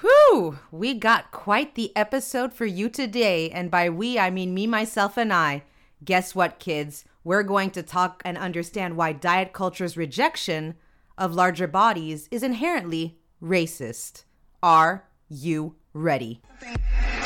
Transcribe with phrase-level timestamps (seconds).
[0.00, 3.50] Whew, we got quite the episode for you today.
[3.50, 5.62] And by we, I mean me, myself, and I.
[6.04, 7.04] Guess what, kids?
[7.24, 10.74] We're going to talk and understand why diet culture's rejection
[11.16, 14.24] of larger bodies is inherently racist.
[14.62, 16.40] Are you ready?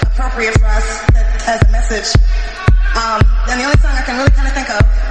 [0.02, 1.10] Appropriate for us
[1.48, 2.14] a message.
[2.94, 5.09] Um, and the only song I can really kind of think of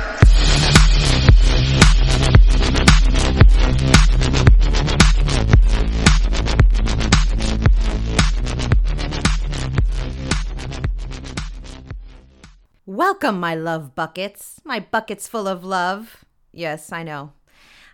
[12.99, 14.59] Welcome, my love buckets.
[14.65, 16.25] My buckets full of love.
[16.51, 17.31] Yes, I know.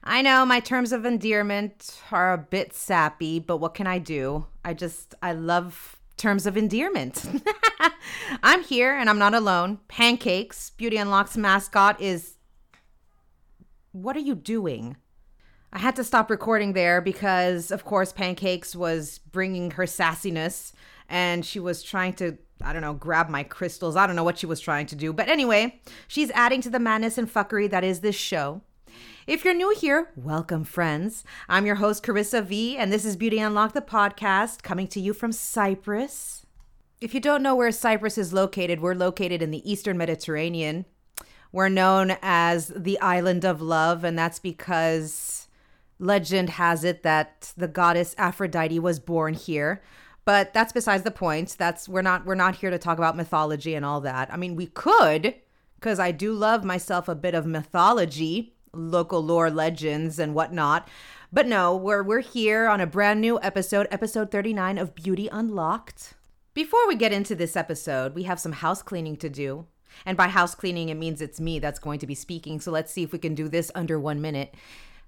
[0.03, 4.47] I know my terms of endearment are a bit sappy, but what can I do?
[4.63, 7.23] I just, I love terms of endearment.
[8.41, 9.77] I'm here and I'm not alone.
[9.87, 12.37] Pancakes, Beauty Unlocked's mascot, is.
[13.91, 14.97] What are you doing?
[15.71, 20.71] I had to stop recording there because, of course, Pancakes was bringing her sassiness
[21.07, 23.95] and she was trying to, I don't know, grab my crystals.
[23.95, 25.13] I don't know what she was trying to do.
[25.13, 28.61] But anyway, she's adding to the madness and fuckery that is this show.
[29.27, 31.23] If you're new here, welcome, friends.
[31.49, 35.13] I'm your host, Carissa V, and this is Beauty Unlocked, the podcast, coming to you
[35.13, 36.45] from Cyprus.
[37.01, 40.85] If you don't know where Cyprus is located, we're located in the Eastern Mediterranean.
[41.51, 45.47] We're known as the Island of Love, and that's because
[45.99, 49.81] legend has it that the goddess Aphrodite was born here.
[50.25, 51.55] But that's besides the point.
[51.57, 54.33] That's we're not we're not here to talk about mythology and all that.
[54.33, 55.35] I mean, we could
[55.75, 60.87] because I do love myself a bit of mythology, local lore legends and whatnot.
[61.31, 66.15] But no, we're we're here on a brand new episode, episode 39 of Beauty Unlocked.
[66.55, 69.67] Before we get into this episode, we have some house cleaning to do.
[70.05, 72.59] And by house cleaning, it means it's me that's going to be speaking.
[72.59, 74.55] So let's see if we can do this under one minute.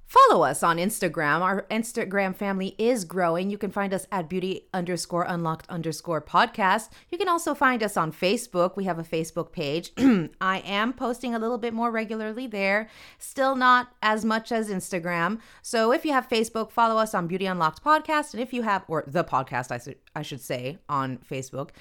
[0.07, 1.41] Follow us on Instagram.
[1.41, 3.49] Our Instagram family is growing.
[3.49, 6.89] You can find us at beauty underscore unlocked underscore podcast.
[7.09, 8.77] You can also find us on Facebook.
[8.77, 9.91] We have a Facebook page.
[10.39, 12.87] I am posting a little bit more regularly there,
[13.19, 15.41] still not as much as Instagram.
[15.61, 18.33] So if you have Facebook, follow us on Beauty Unlocked Podcast.
[18.33, 21.71] And if you have, or the podcast, I, should, I should say, on Facebook.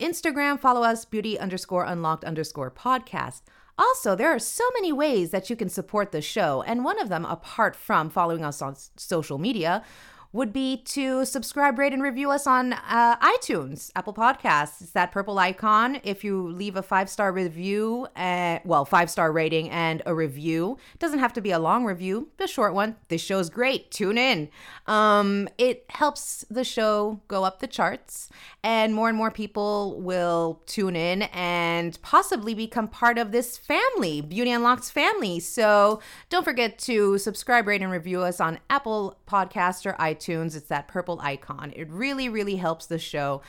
[0.00, 3.42] Instagram, follow us, beauty underscore unlocked underscore podcast.
[3.78, 7.08] Also, there are so many ways that you can support the show, and one of
[7.08, 9.84] them, apart from following us on social media,
[10.32, 14.82] would be to subscribe, rate, and review us on uh, iTunes, Apple Podcasts.
[14.82, 16.00] It's that purple icon.
[16.04, 20.76] If you leave a five star review, uh, well, five star rating and a review,
[20.98, 22.96] doesn't have to be a long review, a short one.
[23.08, 23.90] This show's great.
[23.90, 24.50] Tune in.
[24.86, 28.28] Um, it helps the show go up the charts,
[28.62, 34.20] and more and more people will tune in and possibly become part of this family,
[34.20, 35.40] Beauty Unlocked family.
[35.40, 40.17] So don't forget to subscribe, rate, and review us on Apple Podcast or iTunes.
[40.26, 41.72] It's that purple icon.
[41.76, 43.42] It really, really helps the show,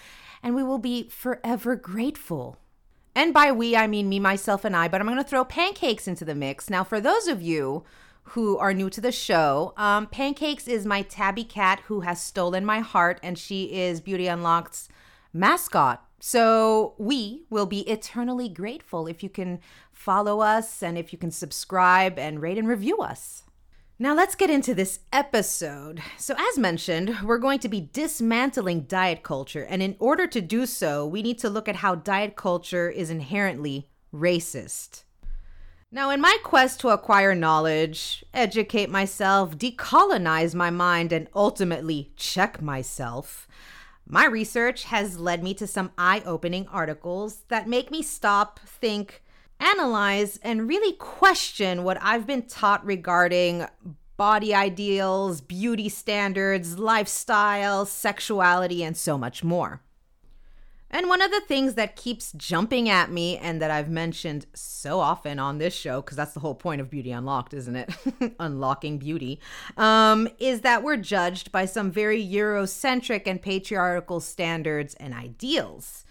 [0.44, 2.58] and we will be forever grateful.
[3.16, 6.08] And by we, I mean me, myself, and I, but I'm going to throw pancakes
[6.08, 6.70] into the mix.
[6.70, 7.84] Now, for those of you
[8.24, 12.64] who are new to the show, um, Pancakes is my tabby cat who has stolen
[12.64, 14.88] my heart, and she is Beauty Unlocked's
[15.34, 16.06] mascot.
[16.20, 19.60] So we will be eternally grateful if you can
[19.92, 23.44] follow us and if you can subscribe and rate and review us.
[24.02, 26.02] Now, let's get into this episode.
[26.18, 29.64] So, as mentioned, we're going to be dismantling diet culture.
[29.64, 33.10] And in order to do so, we need to look at how diet culture is
[33.10, 35.04] inherently racist.
[35.92, 42.62] Now, in my quest to acquire knowledge, educate myself, decolonize my mind, and ultimately check
[42.62, 43.50] myself,
[44.08, 49.24] my research has led me to some eye opening articles that make me stop, think,
[49.60, 53.66] analyze, and really question what I've been taught regarding
[54.18, 59.82] body ideals, beauty standards, lifestyle, sexuality, and so much more.
[60.92, 65.00] And one of the things that keeps jumping at me and that I've mentioned so
[65.00, 67.94] often on this show, because that's the whole point of Beauty Unlocked, isn't it?
[68.40, 69.40] Unlocking beauty,
[69.78, 76.06] um, is that we're judged by some very Eurocentric and patriarchal standards and ideals.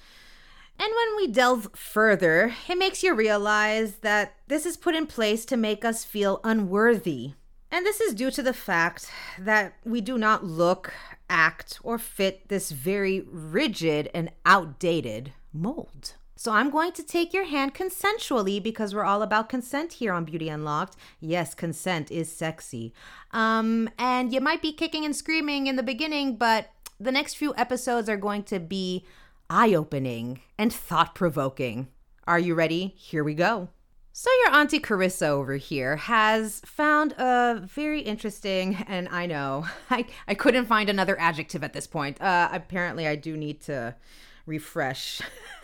[0.79, 5.45] And when we delve further, it makes you realize that this is put in place
[5.47, 7.33] to make us feel unworthy.
[7.71, 10.93] And this is due to the fact that we do not look
[11.29, 16.15] act or fit this very rigid and outdated mold.
[16.37, 20.25] So I'm going to take your hand consensually because we're all about consent here on
[20.25, 20.97] Beauty Unlocked.
[21.19, 22.95] Yes, consent is sexy.
[23.33, 26.71] Um, and you might be kicking and screaming in the beginning, but
[27.01, 29.05] the next few episodes are going to be
[29.51, 31.89] eye opening and thought provoking.
[32.27, 32.95] Are you ready?
[32.97, 33.69] Here we go.
[34.13, 40.07] So, your Auntie Carissa over here has found a very interesting, and I know I,
[40.27, 42.21] I couldn't find another adjective at this point.
[42.21, 43.95] Uh, apparently, I do need to
[44.45, 45.21] refresh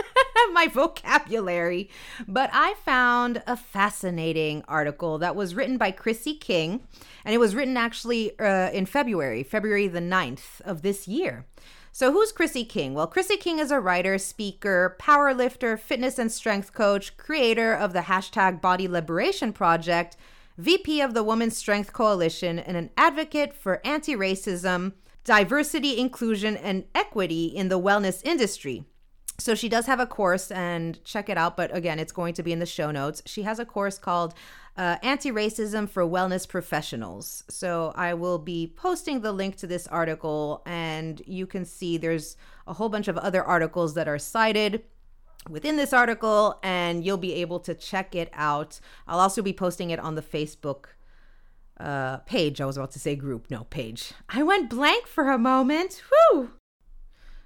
[0.53, 1.91] my vocabulary.
[2.29, 6.87] But I found a fascinating article that was written by Chrissy King,
[7.25, 11.45] and it was written actually uh, in February, February the 9th of this year.
[11.97, 12.93] So, who's Chrissy King?
[12.95, 17.93] Well, Chrissy King is a writer, speaker, power lifter, fitness and strength coach, creator of
[17.93, 20.17] the hashtag Body Liberation Project,
[20.59, 26.83] VP of the Women's Strength Coalition, and an advocate for anti racism, diversity, inclusion, and
[26.97, 28.85] equity in the wellness industry.
[29.39, 32.43] So she does have a course and check it out, but again, it's going to
[32.43, 33.23] be in the show notes.
[33.25, 34.35] She has a course called
[34.77, 37.45] uh, Anti Racism for Wellness Professionals.
[37.49, 42.37] So I will be posting the link to this article, and you can see there's
[42.67, 44.83] a whole bunch of other articles that are cited
[45.49, 48.81] within this article, and you'll be able to check it out.
[49.07, 50.87] I'll also be posting it on the Facebook
[51.79, 52.61] uh, page.
[52.61, 54.13] I was about to say group, no, page.
[54.29, 56.03] I went blank for a moment.
[56.09, 56.53] Whew!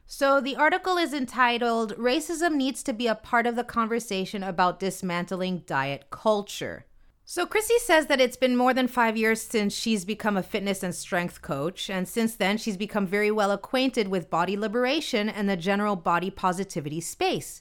[0.06, 4.80] So the article is entitled Racism Needs to Be a Part of the Conversation About
[4.80, 6.86] Dismantling Diet Culture.
[7.30, 10.82] So Chrissy says that it's been more than five years since she's become a fitness
[10.82, 15.46] and strength coach, and since then she's become very well acquainted with body liberation and
[15.46, 17.60] the general body positivity space.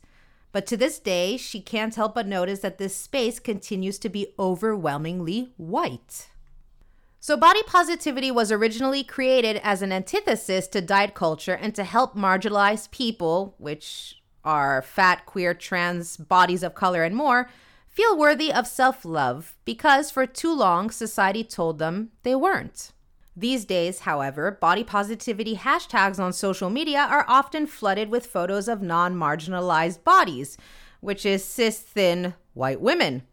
[0.53, 4.27] But to this day, she can't help but notice that this space continues to be
[4.39, 6.29] overwhelmingly white.
[7.19, 12.15] So, body positivity was originally created as an antithesis to diet culture and to help
[12.15, 17.49] marginalized people, which are fat, queer, trans, bodies of color, and more,
[17.97, 22.91] feel worthy of self love because for too long society told them they weren't.
[23.35, 28.83] These days, however, body positivity hashtags on social media are often flooded with photos of
[28.83, 30.59] non marginalized bodies,
[31.01, 33.23] which is cis, thin, white women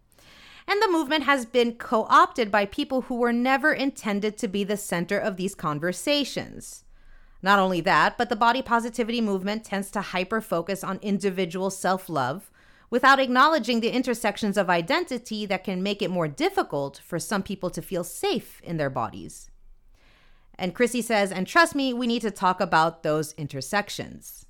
[0.67, 4.65] and the movement has been co opted by people who were never intended to be
[4.65, 6.85] the center of these conversations.
[7.43, 12.09] Not only that, but the body positivity movement tends to hyper focus on individual self
[12.09, 12.51] love
[12.94, 17.69] without acknowledging the intersections of identity that can make it more difficult for some people
[17.69, 19.50] to feel safe in their bodies.
[20.56, 24.46] And Chrissy says, and trust me, we need to talk about those intersections.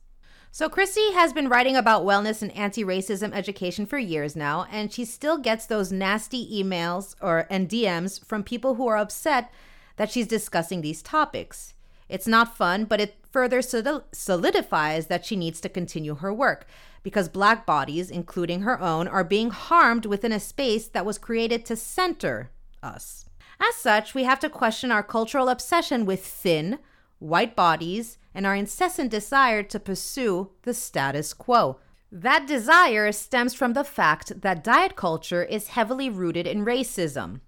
[0.53, 4.93] So, Chrissy has been writing about wellness and anti racism education for years now, and
[4.93, 9.51] she still gets those nasty emails or and DMs from people who are upset
[9.97, 11.73] that she's discussing these topics.
[12.15, 16.65] It's not fun, but it further solidifies that she needs to continue her work
[17.03, 21.67] because black bodies, including her own, are being harmed within a space that was created
[21.67, 22.53] to center
[22.85, 23.25] us.
[23.59, 26.79] As such, we have to question our cultural obsession with thin,
[27.19, 31.81] white bodies, and our incessant desire to pursue the status quo.
[32.13, 37.41] That desire stems from the fact that diet culture is heavily rooted in racism.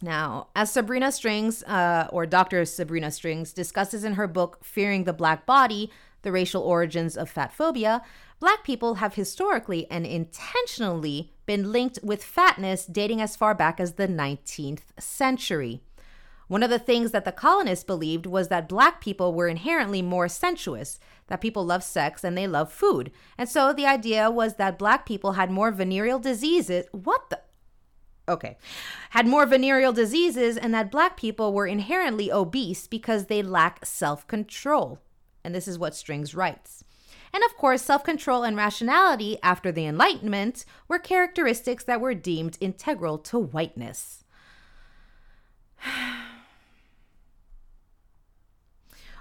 [0.00, 2.64] Now, as Sabrina Strings, uh, or Dr.
[2.64, 5.90] Sabrina Strings, discusses in her book Fearing the Black Body
[6.22, 8.02] The Racial Origins of Fat Phobia,
[8.40, 13.94] Black people have historically and intentionally been linked with fatness dating as far back as
[13.94, 15.80] the 19th century.
[16.46, 20.28] One of the things that the colonists believed was that black people were inherently more
[20.28, 23.10] sensuous, that people love sex and they love food.
[23.36, 26.86] And so the idea was that black people had more venereal diseases.
[26.92, 27.40] What the?
[28.28, 28.58] Okay.
[29.10, 34.26] Had more venereal diseases and that black people were inherently obese because they lack self
[34.26, 35.00] control.
[35.42, 36.84] And this is what Strings writes.
[37.32, 42.58] And of course, self control and rationality after the Enlightenment were characteristics that were deemed
[42.60, 44.24] integral to whiteness.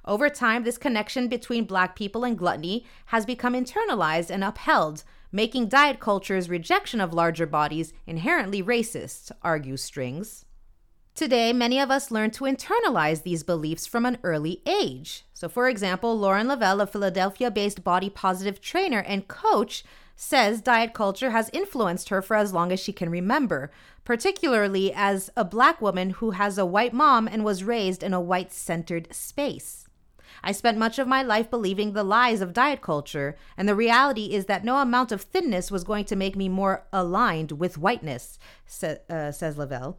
[0.05, 5.67] Over time, this connection between black people and gluttony has become internalized and upheld, making
[5.67, 10.45] diet culture's rejection of larger bodies inherently racist, argue Strings.
[11.15, 15.25] Today, many of us learn to internalize these beliefs from an early age.
[15.33, 19.83] So, for example, Lauren Leavell, a Philadelphia based body positive trainer and coach,
[20.15, 23.71] says diet culture has influenced her for as long as she can remember,
[24.03, 28.21] particularly as a black woman who has a white mom and was raised in a
[28.21, 29.86] white centered space.
[30.43, 34.33] I spent much of my life believing the lies of diet culture, and the reality
[34.33, 38.39] is that no amount of thinness was going to make me more aligned with whiteness,
[38.65, 39.97] sa- uh, says Leavell.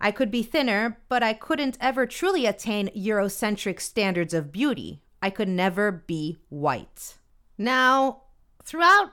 [0.00, 5.02] I could be thinner, but I couldn't ever truly attain Eurocentric standards of beauty.
[5.20, 7.16] I could never be white.
[7.56, 8.22] Now,
[8.62, 9.12] throughout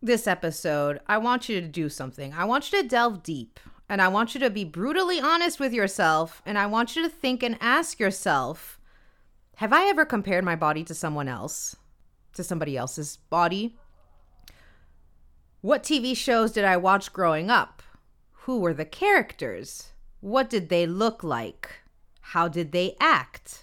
[0.00, 2.32] this episode, I want you to do something.
[2.32, 5.74] I want you to delve deep and I want you to be brutally honest with
[5.74, 6.40] yourself.
[6.46, 8.80] And I want you to think and ask yourself
[9.62, 11.76] Have I ever compared my body to someone else,
[12.34, 13.76] to somebody else's body?
[15.60, 17.80] What TV shows did I watch growing up?
[18.42, 19.92] Who were the characters?
[20.18, 21.70] What did they look like?
[22.32, 23.62] How did they act?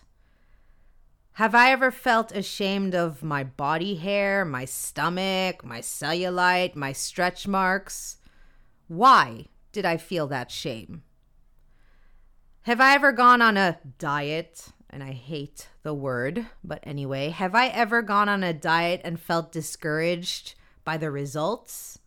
[1.34, 7.46] Have I ever felt ashamed of my body hair, my stomach, my cellulite, my stretch
[7.46, 8.20] marks?
[8.88, 11.03] Why did I feel that shame?
[12.62, 14.72] Have I ever gone on a diet?
[14.89, 19.19] And I hate the word, but anyway, have I ever gone on a diet and
[19.19, 22.00] felt discouraged by the results?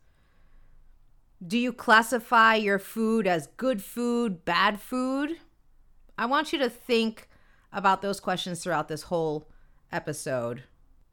[1.45, 5.39] Do you classify your food as good food, bad food?
[6.19, 7.29] I want you to think
[7.73, 9.49] about those questions throughout this whole
[9.91, 10.65] episode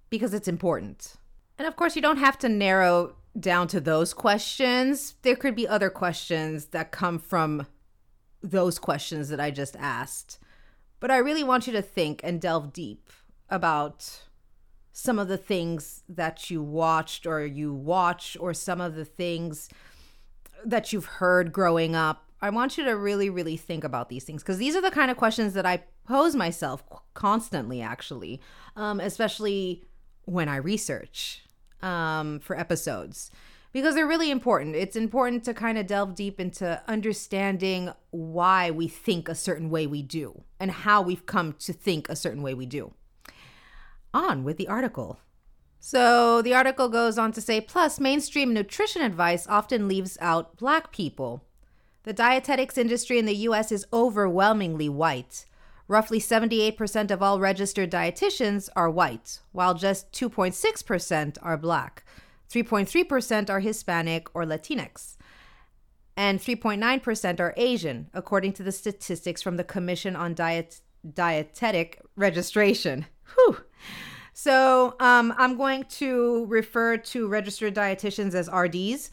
[0.09, 1.15] because it's important.
[1.57, 5.15] And of course, you don't have to narrow down to those questions.
[5.21, 7.67] There could be other questions that come from
[8.41, 10.39] those questions that I just asked.
[10.99, 13.09] But I really want you to think and delve deep
[13.49, 14.21] about
[14.91, 19.69] some of the things that you watched or you watch or some of the things
[20.65, 22.25] that you've heard growing up.
[22.41, 25.09] I want you to really, really think about these things because these are the kind
[25.09, 28.41] of questions that I pose myself constantly, actually,
[28.75, 29.83] um, especially
[30.25, 31.43] when I research
[31.81, 33.31] um, for episodes
[33.71, 34.75] because they're really important.
[34.75, 39.87] It's important to kind of delve deep into understanding why we think a certain way
[39.87, 42.93] we do and how we've come to think a certain way we do.
[44.13, 45.19] On with the article.
[45.79, 50.91] So the article goes on to say plus, mainstream nutrition advice often leaves out black
[50.91, 51.43] people.
[52.03, 55.45] The dietetics industry in the US is overwhelmingly white.
[55.87, 62.03] Roughly 78% of all registered dietitians are white, while just 2.6% are black.
[62.49, 65.17] 3.3% are Hispanic or Latinx,
[66.19, 70.81] and 3.9% are Asian, according to the statistics from the Commission on Diet-
[71.13, 73.05] Dietetic Registration.
[73.33, 73.61] Whew.
[74.33, 79.11] So um, I'm going to refer to registered dietitians as RDs.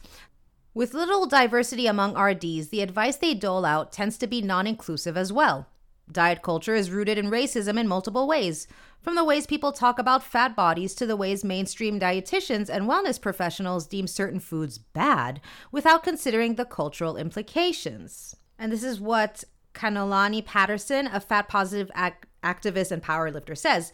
[0.73, 5.15] With little diversity among RDs, the advice they dole out tends to be non inclusive
[5.15, 5.69] as well.
[6.11, 8.67] Diet culture is rooted in racism in multiple ways,
[9.01, 13.21] from the ways people talk about fat bodies to the ways mainstream dietitians and wellness
[13.21, 15.39] professionals deem certain foods bad
[15.71, 18.35] without considering the cultural implications.
[18.59, 23.93] And this is what Kanoelani Patterson, a fat positive ac- activist and powerlifter, says.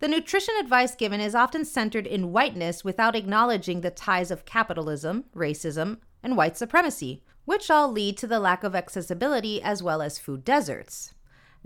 [0.00, 5.24] The nutrition advice given is often centered in whiteness without acknowledging the ties of capitalism,
[5.34, 10.18] racism, and white supremacy, which all lead to the lack of accessibility as well as
[10.18, 11.14] food deserts.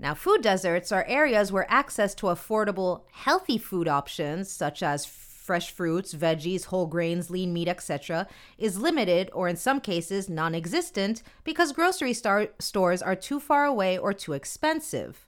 [0.01, 5.71] Now, food deserts are areas where access to affordable, healthy food options, such as fresh
[5.71, 8.25] fruits, veggies, whole grains, lean meat, etc.,
[8.57, 13.65] is limited or in some cases non existent because grocery star- stores are too far
[13.65, 15.27] away or too expensive.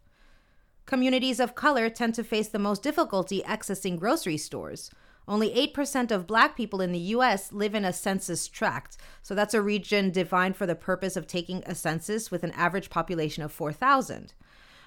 [0.85, 4.89] Communities of color tend to face the most difficulty accessing grocery stores.
[5.27, 9.53] Only 8% of black people in the US live in a census tract, so that's
[9.53, 13.51] a region defined for the purpose of taking a census with an average population of
[13.51, 14.33] 4,000.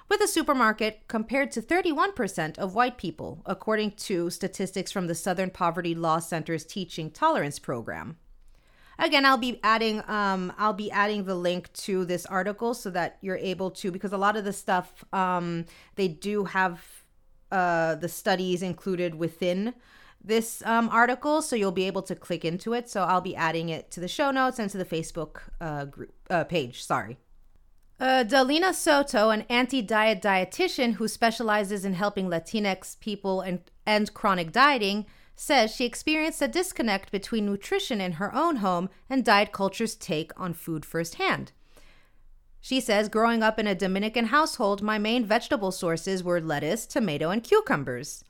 [0.09, 5.51] With a supermarket compared to 31% of white people, according to statistics from the Southern
[5.51, 8.19] Poverty Law Center's Teaching Tolerance Program.
[8.99, 13.19] Again, I'll be adding um, I'll be adding the link to this article so that
[13.23, 16.81] you're able to because a lot of the stuff um, they do have
[17.51, 19.75] uh, the studies included within
[20.23, 22.89] this um, article, so you'll be able to click into it.
[22.89, 26.15] So I'll be adding it to the show notes and to the Facebook uh, group
[26.31, 26.83] uh, page.
[26.83, 27.19] Sorry.
[28.01, 34.13] Uh, Dalina Soto, an anti diet dietitian who specializes in helping Latinx people and, and
[34.13, 39.53] chronic dieting, says she experienced a disconnect between nutrition in her own home and diet
[39.53, 41.53] culture's take on food firsthand.
[42.61, 47.31] She says, growing up in a Dominican household, my main vegetable sources were lettuce, tomato,
[47.31, 48.25] and cucumbers.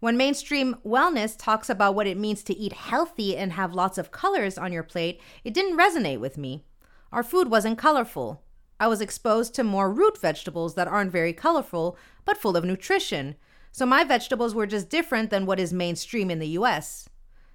[0.00, 4.10] When mainstream wellness talks about what it means to eat healthy and have lots of
[4.10, 6.64] colors on your plate, it didn't resonate with me.
[7.12, 8.42] Our food wasn't colorful.
[8.78, 13.36] I was exposed to more root vegetables that aren't very colorful, but full of nutrition.
[13.72, 17.08] So my vegetables were just different than what is mainstream in the US.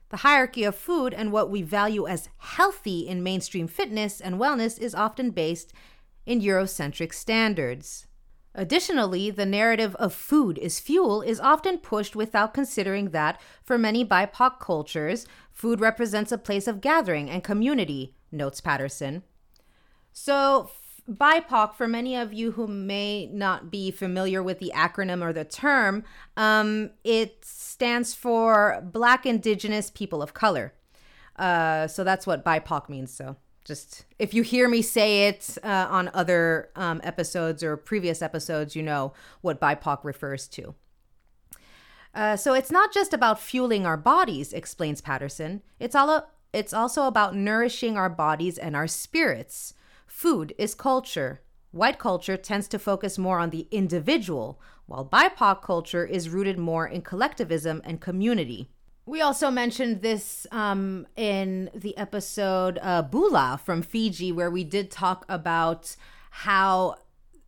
[0.09, 4.79] The hierarchy of food and what we value as healthy in mainstream fitness and wellness
[4.79, 5.73] is often based
[6.25, 8.07] in Eurocentric standards.
[8.53, 14.03] Additionally, the narrative of food is fuel is often pushed without considering that, for many
[14.03, 19.23] BIPOC cultures, food represents a place of gathering and community, notes Patterson.
[20.11, 20.69] So,
[21.11, 25.43] BIPOC, for many of you who may not be familiar with the acronym or the
[25.43, 26.03] term,
[26.37, 30.73] um, it stands for Black Indigenous People of Color.
[31.35, 33.13] Uh, so that's what BIPOC means.
[33.13, 38.21] So just if you hear me say it uh, on other um, episodes or previous
[38.21, 40.75] episodes, you know what BIPOC refers to.
[42.13, 45.61] Uh, so it's not just about fueling our bodies, explains Patterson.
[45.79, 49.73] It's all a, it's also about nourishing our bodies and our spirits.
[50.11, 51.41] Food is culture.
[51.71, 56.85] White culture tends to focus more on the individual, while BIPOC culture is rooted more
[56.85, 58.67] in collectivism and community.
[59.05, 64.91] We also mentioned this um, in the episode uh, Bula from Fiji, where we did
[64.91, 65.95] talk about
[66.29, 66.97] how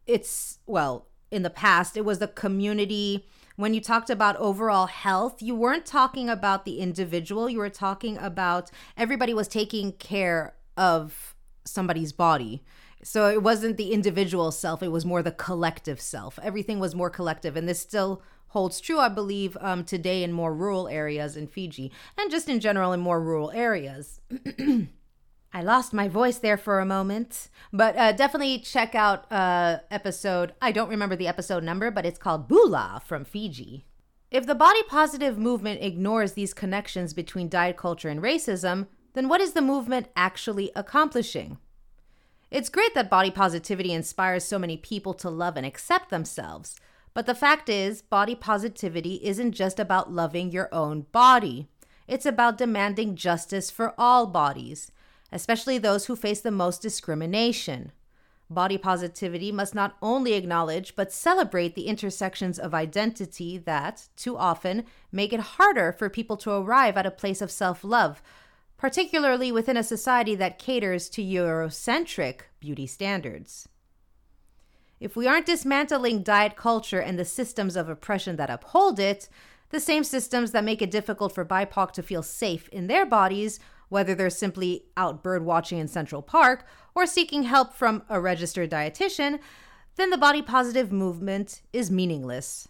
[0.08, 3.27] it's, well, in the past, it was the community.
[3.58, 8.17] When you talked about overall health, you weren't talking about the individual, you were talking
[8.17, 11.32] about everybody was taking care of
[11.65, 12.63] somebody's body.
[13.03, 16.39] So it wasn't the individual self, it was more the collective self.
[16.41, 17.58] Everything was more collective.
[17.58, 21.91] And this still holds true, I believe, um, today in more rural areas in Fiji
[22.17, 24.22] and just in general in more rural areas.
[25.55, 30.53] I lost my voice there for a moment, but uh, definitely check out uh, episode.
[30.62, 33.86] I don't remember the episode number, but it's called Bula from Fiji.
[34.32, 39.41] If the body positive movement ignores these connections between diet culture and racism, then what
[39.41, 41.58] is the movement actually accomplishing?
[42.51, 46.75] It's great that body positivity inspires so many people to love and accept themselves.
[47.13, 51.67] But the fact is, body positivity isn't just about loving your own body.
[52.08, 54.91] It's about demanding justice for all bodies,
[55.32, 57.91] especially those who face the most discrimination.
[58.50, 64.86] Body positivity must not only acknowledge but celebrate the intersections of identity that, too often,
[65.12, 68.22] make it harder for people to arrive at a place of self love,
[68.83, 73.69] particularly within a society that caters to Eurocentric beauty standards.
[74.99, 79.29] If we aren't dismantling diet culture and the systems of oppression that uphold it,
[79.69, 83.57] the same systems that make it difficult for BIPOC to feel safe in their bodies,
[83.87, 88.69] whether they're simply out bird watching in Central Park or seeking help from a registered
[88.69, 89.39] dietitian,
[89.95, 92.67] then the body positive movement is meaningless.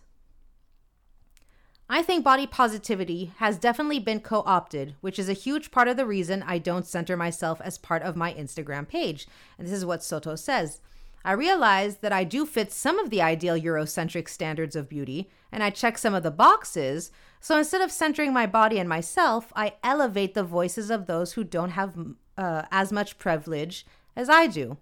[1.89, 5.97] I think body positivity has definitely been co opted, which is a huge part of
[5.97, 9.27] the reason I don't center myself as part of my Instagram page.
[9.57, 10.79] And this is what Soto says.
[11.25, 15.63] I realize that I do fit some of the ideal Eurocentric standards of beauty, and
[15.63, 17.11] I check some of the boxes.
[17.39, 21.43] So instead of centering my body and myself, I elevate the voices of those who
[21.43, 21.95] don't have
[22.37, 24.77] uh, as much privilege as I do.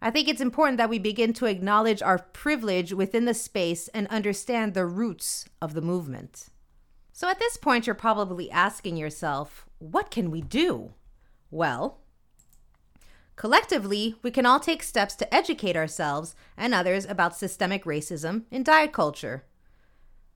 [0.00, 4.06] I think it's important that we begin to acknowledge our privilege within the space and
[4.08, 6.46] understand the roots of the movement.
[7.12, 10.92] So at this point, you're probably asking yourself, what can we do?
[11.50, 12.00] Well,
[13.36, 18.62] Collectively, we can all take steps to educate ourselves and others about systemic racism in
[18.62, 19.44] diet culture.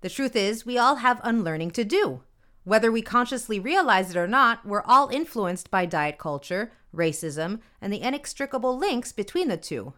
[0.03, 2.23] The truth is, we all have unlearning to do.
[2.65, 7.93] Whether we consciously realize it or not, we're all influenced by diet culture, racism, and
[7.93, 9.93] the inextricable links between the two.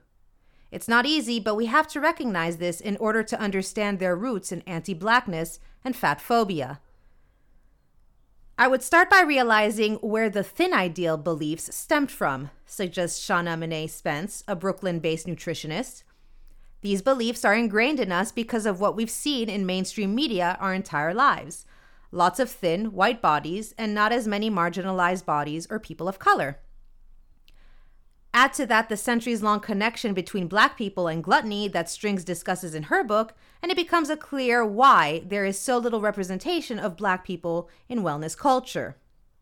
[0.70, 4.52] It's not easy, but we have to recognize this in order to understand their roots
[4.52, 6.81] in anti blackness and fat phobia.
[8.59, 13.88] I would start by realizing where the thin ideal beliefs stemmed from, suggests Shana Minei
[13.88, 16.05] Spence, a Brooklyn based nutritionist.
[16.81, 20.74] These beliefs are ingrained in us because of what we've seen in mainstream media our
[20.74, 21.64] entire lives
[22.12, 26.59] lots of thin, white bodies, and not as many marginalized bodies or people of color.
[28.35, 32.75] Add to that the centuries long connection between black people and gluttony that Strings discusses
[32.75, 36.97] in her book, and it becomes a clear why there is so little representation of
[36.97, 38.97] black people in wellness culture.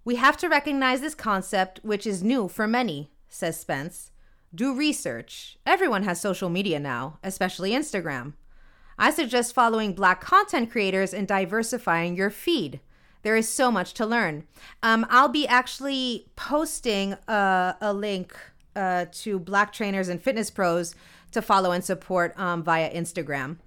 [0.04, 4.10] We have to recognize this concept, which is new for many, says Spence.
[4.52, 5.56] Do research.
[5.64, 8.32] Everyone has social media now, especially Instagram.
[8.98, 12.80] I suggest following black content creators and diversifying your feed.
[13.22, 14.44] There is so much to learn.
[14.82, 18.34] Um, I'll be actually posting a, a link
[18.76, 20.94] uh, to black trainers and fitness pros
[21.32, 23.58] to follow and support um, via Instagram.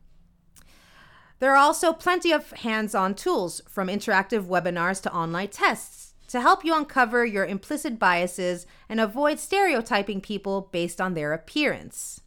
[1.40, 6.40] There are also plenty of hands on tools, from interactive webinars to online tests, to
[6.42, 12.22] help you uncover your implicit biases and avoid stereotyping people based on their appearance.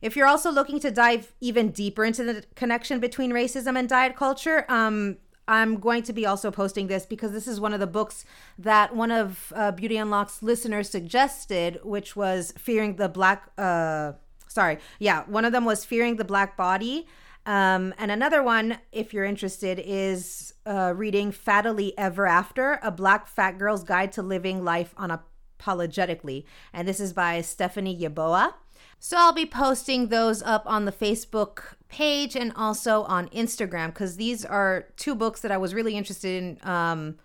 [0.00, 4.14] If you're also looking to dive even deeper into the connection between racism and diet
[4.14, 5.16] culture, um,
[5.48, 8.24] I'm going to be also posting this because this is one of the books
[8.58, 13.50] that one of uh, Beauty Unlocked's listeners suggested, which was Fearing the Black.
[13.56, 14.12] Uh,
[14.46, 17.06] sorry, yeah, one of them was Fearing the Black Body.
[17.46, 23.26] Um, and another one, if you're interested, is uh, reading Fattily Ever After A Black
[23.26, 26.44] Fat Girl's Guide to Living Life Unapologetically.
[26.74, 28.52] And this is by Stephanie Yeboah.
[29.00, 34.16] So I'll be posting those up on the Facebook page and also on Instagram because
[34.16, 37.16] these are two books that I was really interested in um,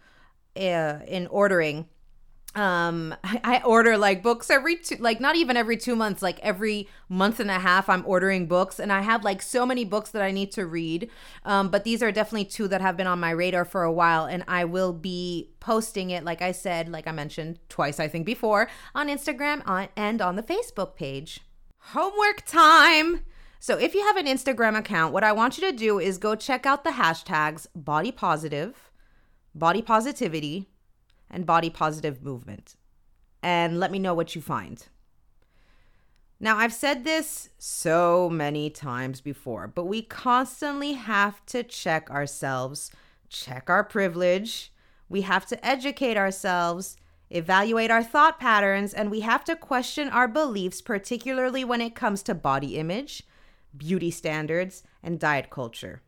[0.55, 1.87] uh, in ordering.
[2.55, 6.87] Um I, order like books every two like not even every two months like every
[7.09, 10.21] month and a half i'm ordering books and i have like so many books that
[10.21, 11.09] i need to read.
[11.45, 14.25] Um but these are definitely two that have been on my radar for a while
[14.25, 18.23] and i will be posting it like i said like i mentioned twice i think
[18.23, 21.41] before on instagram on, and on the facebook page
[21.87, 23.21] homework time
[23.59, 26.35] so if you have an instagram account what i want you to do is go
[26.35, 28.91] check out the hashtags body positive
[29.53, 30.67] body positivity
[31.29, 32.75] and body positive movement.
[33.41, 34.85] And let me know what you find.
[36.39, 42.91] Now, I've said this so many times before, but we constantly have to check ourselves,
[43.29, 44.71] check our privilege.
[45.09, 46.97] We have to educate ourselves,
[47.33, 52.23] evaluate our thought patterns, and we have to question our beliefs, particularly when it comes
[52.23, 53.23] to body image,
[53.75, 56.01] beauty standards, and diet culture.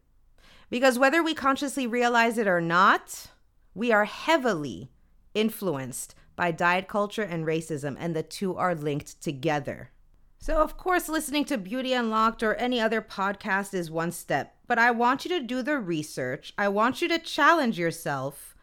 [0.70, 3.28] Because whether we consciously realize it or not,
[3.74, 4.92] we are heavily
[5.34, 9.90] influenced by diet culture and racism, and the two are linked together.
[10.38, 14.78] So, of course, listening to Beauty Unlocked or any other podcast is one step, but
[14.78, 16.54] I want you to do the research.
[16.58, 18.55] I want you to challenge yourself.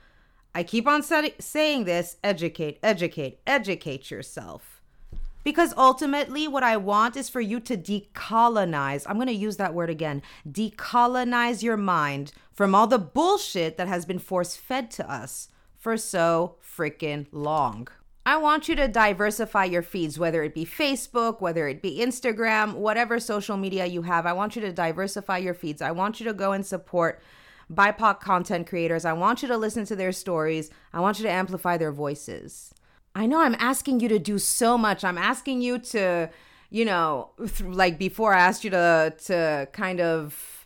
[0.54, 4.82] I keep on saying this educate, educate, educate yourself.
[5.44, 9.06] Because ultimately, what I want is for you to decolonize.
[9.08, 13.88] I'm going to use that word again decolonize your mind from all the bullshit that
[13.88, 17.88] has been force fed to us for so freaking long.
[18.24, 22.74] I want you to diversify your feeds, whether it be Facebook, whether it be Instagram,
[22.74, 24.26] whatever social media you have.
[24.26, 25.82] I want you to diversify your feeds.
[25.82, 27.20] I want you to go and support
[27.74, 29.04] BIPOC content creators.
[29.04, 30.70] I want you to listen to their stories.
[30.92, 32.74] I want you to amplify their voices.
[33.14, 35.04] I know I'm asking you to do so much.
[35.04, 36.30] I'm asking you to,
[36.70, 37.30] you know,
[37.62, 40.62] like before I asked you to to kind of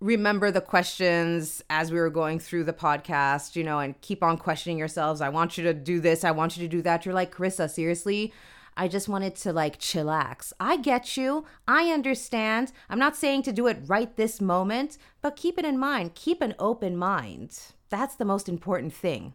[0.00, 4.36] remember the questions as we were going through the podcast, you know, and keep on
[4.36, 5.20] questioning yourselves.
[5.20, 6.24] I want you to do this.
[6.24, 7.06] I want you to do that.
[7.06, 8.32] You're like, Carissa, seriously?
[8.76, 10.52] I just wanted to like chillax.
[10.58, 11.44] I get you.
[11.68, 12.72] I understand.
[12.88, 16.14] I'm not saying to do it right this moment, but keep it in mind.
[16.14, 17.58] Keep an open mind.
[17.90, 19.34] That's the most important thing.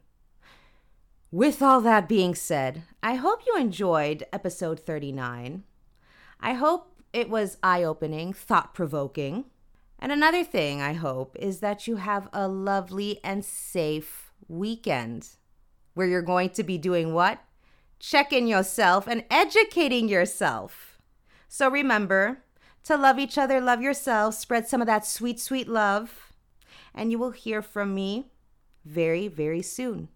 [1.32, 5.64] With all that being said, I hope you enjoyed episode 39.
[6.40, 9.46] I hope it was eye opening, thought provoking.
[10.00, 15.30] And another thing I hope is that you have a lovely and safe weekend
[15.96, 17.40] where you're going to be doing what?
[18.00, 21.00] Checking yourself and educating yourself.
[21.48, 22.44] So remember
[22.84, 26.32] to love each other, love yourself, spread some of that sweet, sweet love,
[26.94, 28.28] and you will hear from me
[28.86, 30.10] very, very soon.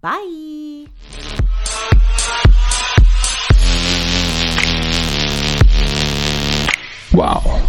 [0.00, 0.86] Bye.
[7.12, 7.61] Wow.